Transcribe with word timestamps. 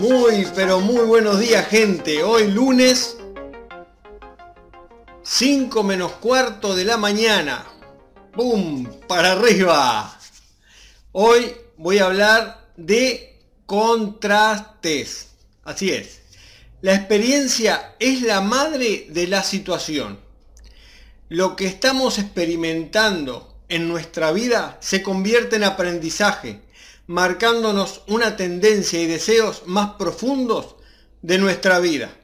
Muy, 0.00 0.46
pero 0.54 0.80
muy 0.80 1.04
buenos 1.04 1.40
días 1.40 1.66
gente. 1.68 2.22
Hoy 2.22 2.50
lunes 2.50 3.16
5 5.22 5.82
menos 5.82 6.12
cuarto 6.12 6.76
de 6.76 6.84
la 6.84 6.96
mañana. 6.96 7.66
¡Bum! 8.34 8.86
Para 9.06 9.32
arriba. 9.32 10.18
Hoy 11.12 11.54
voy 11.76 11.98
a 11.98 12.06
hablar 12.06 12.68
de 12.76 13.40
contrastes. 13.66 15.30
Así 15.64 15.90
es. 15.90 16.20
La 16.80 16.94
experiencia 16.94 17.96
es 17.98 18.22
la 18.22 18.40
madre 18.40 19.06
de 19.10 19.26
la 19.26 19.42
situación. 19.42 20.20
Lo 21.28 21.56
que 21.56 21.66
estamos 21.66 22.18
experimentando 22.18 23.56
en 23.68 23.88
nuestra 23.88 24.30
vida 24.32 24.78
se 24.80 25.02
convierte 25.02 25.56
en 25.56 25.64
aprendizaje 25.64 26.60
marcándonos 27.08 28.02
una 28.06 28.36
tendencia 28.36 29.00
y 29.00 29.06
deseos 29.06 29.62
más 29.66 29.94
profundos 29.98 30.76
de 31.22 31.38
nuestra 31.38 31.80
vida. 31.80 32.14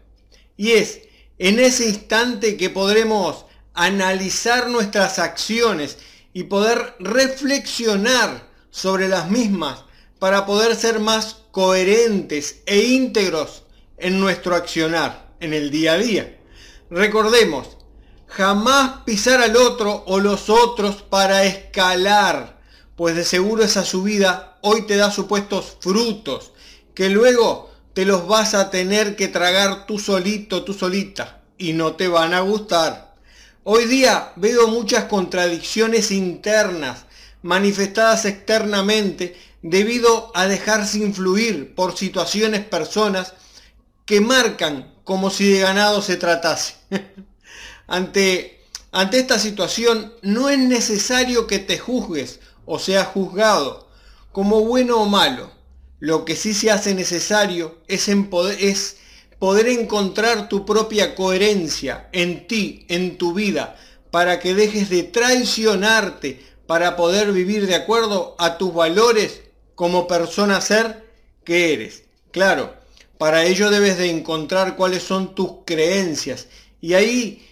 Y 0.57 0.73
es 0.73 1.01
en 1.39 1.59
ese 1.59 1.89
instante 1.89 2.57
que 2.57 2.71
podremos 2.71 3.47
analizar 3.73 4.69
nuestras 4.69 5.19
acciones 5.19 5.99
y 6.33 6.45
poder 6.45 6.95
reflexionar 7.01 8.49
sobre 8.71 9.09
las 9.09 9.31
mismas 9.31 9.85
para 10.19 10.45
poder 10.45 10.77
ser 10.77 11.01
más 11.01 11.39
coherentes 11.51 12.63
e 12.67 12.81
íntegros 12.81 13.63
en 13.97 14.21
nuestro 14.21 14.55
accionar 14.55 15.35
en 15.41 15.55
el 15.55 15.71
día 15.71 15.95
a 15.95 15.99
día. 15.99 16.39
Recordemos, 16.91 17.79
jamás 18.27 19.03
pisar 19.07 19.41
al 19.41 19.57
otro 19.57 20.05
o 20.07 20.21
los 20.21 20.51
otros 20.51 21.03
para 21.03 21.45
escalar 21.45 22.61
pues 22.97 23.17
de 23.17 23.25
seguro 23.25 23.65
esa 23.65 23.85
subida 23.85 24.59
hoy 24.61 24.87
te 24.87 24.97
da 24.97 25.11
supuestos 25.11 25.77
frutos, 25.81 26.53
que 26.95 27.11
luego 27.11 27.71
te 27.93 28.05
los 28.05 28.27
vas 28.27 28.55
a 28.55 28.71
tener 28.71 29.17
que 29.17 29.29
tragar 29.29 29.87
tú 29.87 29.99
solito, 29.99 30.65
tú 30.65 30.75
solita, 30.75 31.43
y 31.59 31.73
no 31.73 31.95
te 31.95 32.09
van 32.09 32.35
a 32.35 32.41
gustar. 32.41 33.15
Hoy 33.63 33.87
día 33.87 34.33
veo 34.37 34.69
muchas 34.69 35.05
contradicciones 35.05 36.11
internas 36.11 37.07
manifestadas 37.43 38.25
externamente 38.25 39.37
debido 39.63 40.31
a 40.35 40.47
dejarse 40.47 40.99
influir 40.99 41.75
por 41.75 41.97
situaciones, 41.97 42.65
personas 42.65 43.35
que 44.05 44.21
marcan 44.21 44.95
como 45.05 45.31
si 45.31 45.51
de 45.51 45.61
ganado 45.61 46.03
se 46.03 46.17
tratase. 46.17 46.75
ante, 47.87 48.63
ante 48.93 49.19
esta 49.19 49.39
situación 49.39 50.13
no 50.23 50.49
es 50.49 50.59
necesario 50.59 51.47
que 51.47 51.59
te 51.59 51.79
juzgues 51.79 52.41
o 52.67 52.79
sea 52.79 53.05
juzgado 53.05 53.89
como 54.33 54.61
bueno 54.65 55.01
o 55.01 55.07
malo. 55.07 55.51
Lo 56.01 56.25
que 56.25 56.37
sí 56.37 56.55
se 56.55 56.71
hace 56.71 56.95
necesario 56.95 57.77
es, 57.87 58.11
poder, 58.29 58.59
es 58.61 58.97
poder 59.39 59.69
encontrar 59.69 60.49
tu 60.49 60.67
propia 60.67 61.15
coherencia 61.15 62.09
en 62.13 62.47
ti, 62.47 62.85
en 62.89 63.17
tu 63.17 63.33
vida, 63.33 63.77
para 64.11 64.41
que 64.41 64.55
dejes 64.55 64.91
de 64.91 65.05
traicionarte, 65.05 66.45
para 66.67 66.97
poder 66.97 67.33
vivir 67.33 67.67
de 67.67 67.75
acuerdo 67.75 68.35
a 68.39 68.59
tus 68.59 68.75
valores 68.75 69.43
como 69.75 70.07
persona 70.07 70.61
ser 70.61 71.05
que 71.45 71.73
eres. 71.73 72.05
Claro, 72.33 72.75
para 73.19 73.45
ello 73.45 73.71
debes 73.71 73.97
de 73.99 74.11
encontrar 74.11 74.77
cuáles 74.77 75.03
son 75.03 75.35
tus 75.35 75.51
creencias 75.65 76.49
y 76.81 76.95
ahí 76.95 77.47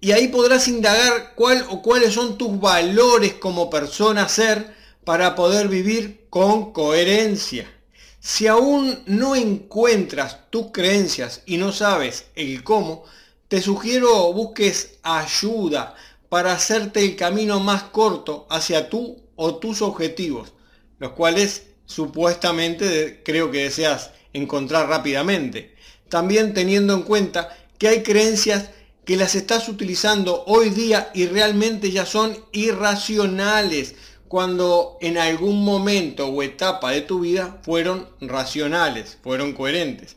y 0.00 0.12
ahí 0.12 0.28
podrás 0.28 0.68
indagar 0.68 1.34
cuál 1.34 1.64
o 1.70 1.82
cuáles 1.82 2.14
son 2.14 2.36
tus 2.36 2.60
valores 2.60 3.34
como 3.34 3.70
persona 3.70 4.28
ser 4.28 4.74
para 5.04 5.34
poder 5.34 5.68
vivir 5.68 6.26
con 6.30 6.72
coherencia. 6.72 7.70
Si 8.20 8.46
aún 8.46 9.02
no 9.06 9.36
encuentras 9.36 10.50
tus 10.50 10.72
creencias 10.72 11.42
y 11.46 11.58
no 11.58 11.72
sabes 11.72 12.26
el 12.34 12.64
cómo, 12.64 13.04
te 13.48 13.60
sugiero 13.60 14.32
busques 14.32 14.98
ayuda 15.02 15.94
para 16.28 16.52
hacerte 16.52 17.04
el 17.04 17.16
camino 17.16 17.60
más 17.60 17.84
corto 17.84 18.46
hacia 18.50 18.88
tú 18.88 19.22
o 19.36 19.56
tus 19.56 19.82
objetivos, 19.82 20.52
los 20.98 21.12
cuales 21.12 21.66
supuestamente 21.86 23.22
creo 23.24 23.50
que 23.50 23.64
deseas 23.64 24.10
encontrar 24.32 24.88
rápidamente. 24.88 25.74
También 26.08 26.54
teniendo 26.54 26.94
en 26.94 27.02
cuenta 27.02 27.56
que 27.78 27.88
hay 27.88 28.02
creencias 28.02 28.70
que 29.04 29.16
las 29.16 29.34
estás 29.34 29.68
utilizando 29.68 30.44
hoy 30.46 30.70
día 30.70 31.10
y 31.14 31.26
realmente 31.26 31.90
ya 31.90 32.06
son 32.06 32.36
irracionales 32.52 33.94
cuando 34.28 34.98
en 35.00 35.18
algún 35.18 35.64
momento 35.64 36.26
o 36.26 36.42
etapa 36.42 36.90
de 36.90 37.02
tu 37.02 37.20
vida 37.20 37.60
fueron 37.62 38.08
racionales, 38.20 39.18
fueron 39.22 39.52
coherentes. 39.52 40.16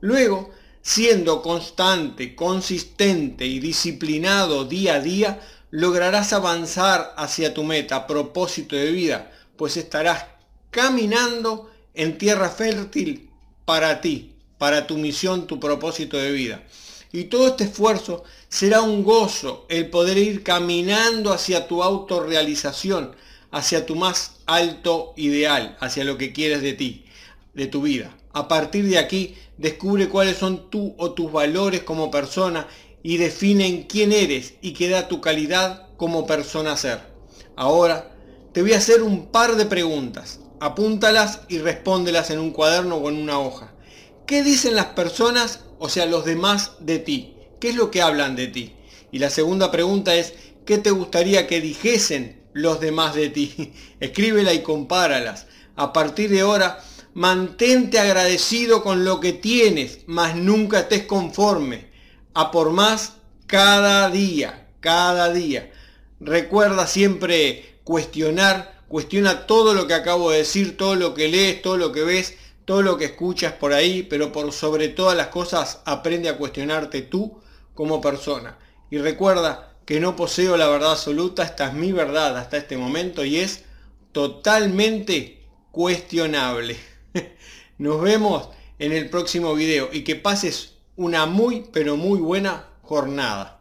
Luego, 0.00 0.50
siendo 0.80 1.42
constante, 1.42 2.34
consistente 2.34 3.46
y 3.46 3.58
disciplinado 3.58 4.64
día 4.64 4.94
a 4.94 5.00
día, 5.00 5.40
lograrás 5.70 6.32
avanzar 6.32 7.12
hacia 7.16 7.52
tu 7.52 7.64
meta, 7.64 8.06
propósito 8.06 8.76
de 8.76 8.90
vida, 8.90 9.32
pues 9.56 9.76
estarás 9.76 10.24
caminando 10.70 11.70
en 11.94 12.16
tierra 12.16 12.48
fértil 12.48 13.28
para 13.64 14.00
ti, 14.00 14.34
para 14.56 14.86
tu 14.86 14.96
misión, 14.96 15.46
tu 15.46 15.60
propósito 15.60 16.16
de 16.16 16.30
vida. 16.30 16.62
Y 17.12 17.24
todo 17.24 17.48
este 17.48 17.64
esfuerzo 17.64 18.24
será 18.48 18.82
un 18.82 19.02
gozo 19.02 19.66
el 19.68 19.88
poder 19.88 20.18
ir 20.18 20.42
caminando 20.42 21.32
hacia 21.32 21.66
tu 21.66 21.82
autorrealización, 21.82 23.16
hacia 23.50 23.86
tu 23.86 23.96
más 23.96 24.36
alto 24.46 25.14
ideal, 25.16 25.76
hacia 25.80 26.04
lo 26.04 26.18
que 26.18 26.32
quieres 26.32 26.60
de 26.62 26.74
ti, 26.74 27.06
de 27.54 27.66
tu 27.66 27.82
vida. 27.82 28.14
A 28.32 28.46
partir 28.46 28.86
de 28.88 28.98
aquí, 28.98 29.34
descubre 29.56 30.08
cuáles 30.08 30.36
son 30.36 30.70
tú 30.70 30.94
o 30.98 31.12
tus 31.12 31.32
valores 31.32 31.82
como 31.82 32.10
persona 32.10 32.68
y 33.02 33.16
definen 33.16 33.84
quién 33.84 34.12
eres 34.12 34.54
y 34.60 34.72
qué 34.72 34.88
da 34.88 35.08
tu 35.08 35.20
calidad 35.20 35.88
como 35.96 36.26
persona 36.26 36.76
ser. 36.76 37.00
Ahora, 37.56 38.14
te 38.52 38.62
voy 38.62 38.72
a 38.72 38.78
hacer 38.78 39.02
un 39.02 39.26
par 39.26 39.56
de 39.56 39.66
preguntas. 39.66 40.40
Apúntalas 40.60 41.40
y 41.48 41.58
respóndelas 41.58 42.30
en 42.30 42.38
un 42.38 42.50
cuaderno 42.50 42.96
o 42.96 43.08
en 43.08 43.16
una 43.16 43.38
hoja. 43.38 43.72
¿Qué 44.26 44.42
dicen 44.42 44.76
las 44.76 44.86
personas 44.86 45.60
o 45.78 45.88
sea, 45.88 46.06
los 46.06 46.24
demás 46.24 46.72
de 46.80 46.98
ti. 46.98 47.34
¿Qué 47.60 47.70
es 47.70 47.74
lo 47.74 47.90
que 47.90 48.02
hablan 48.02 48.36
de 48.36 48.48
ti? 48.48 48.74
Y 49.10 49.18
la 49.18 49.30
segunda 49.30 49.70
pregunta 49.70 50.14
es, 50.14 50.34
¿qué 50.64 50.78
te 50.78 50.90
gustaría 50.90 51.46
que 51.46 51.60
dijesen 51.60 52.42
los 52.52 52.80
demás 52.80 53.14
de 53.14 53.28
ti? 53.28 53.72
Escríbela 54.00 54.52
y 54.52 54.62
compáralas. 54.62 55.46
A 55.76 55.92
partir 55.92 56.30
de 56.30 56.40
ahora, 56.40 56.82
mantente 57.14 57.98
agradecido 57.98 58.82
con 58.82 59.04
lo 59.04 59.20
que 59.20 59.32
tienes, 59.32 60.00
mas 60.06 60.36
nunca 60.36 60.80
estés 60.80 61.04
conforme. 61.04 61.88
A 62.34 62.50
por 62.50 62.70
más 62.70 63.14
cada 63.46 64.10
día, 64.10 64.68
cada 64.80 65.32
día. 65.32 65.72
Recuerda 66.20 66.86
siempre 66.86 67.80
cuestionar, 67.84 68.82
cuestiona 68.88 69.46
todo 69.46 69.74
lo 69.74 69.86
que 69.86 69.94
acabo 69.94 70.30
de 70.30 70.38
decir, 70.38 70.76
todo 70.76 70.94
lo 70.94 71.14
que 71.14 71.28
lees, 71.28 71.62
todo 71.62 71.76
lo 71.76 71.92
que 71.92 72.02
ves 72.02 72.34
todo 72.68 72.82
lo 72.82 72.98
que 72.98 73.06
escuchas 73.06 73.54
por 73.54 73.72
ahí, 73.72 74.02
pero 74.02 74.30
por 74.30 74.52
sobre 74.52 74.88
todas 74.88 75.16
las 75.16 75.28
cosas 75.28 75.80
aprende 75.86 76.28
a 76.28 76.36
cuestionarte 76.36 77.00
tú 77.00 77.40
como 77.72 78.02
persona. 78.02 78.58
Y 78.90 78.98
recuerda 78.98 79.72
que 79.86 80.00
no 80.00 80.16
poseo 80.16 80.54
la 80.58 80.68
verdad 80.68 80.90
absoluta, 80.90 81.44
esta 81.44 81.68
es 81.68 81.72
mi 81.72 81.92
verdad 81.92 82.36
hasta 82.36 82.58
este 82.58 82.76
momento 82.76 83.24
y 83.24 83.38
es 83.38 83.64
totalmente 84.12 85.46
cuestionable. 85.70 86.76
Nos 87.78 88.02
vemos 88.02 88.50
en 88.78 88.92
el 88.92 89.08
próximo 89.08 89.54
video 89.54 89.88
y 89.90 90.04
que 90.04 90.16
pases 90.16 90.74
una 90.94 91.24
muy 91.24 91.64
pero 91.72 91.96
muy 91.96 92.20
buena 92.20 92.66
jornada. 92.82 93.57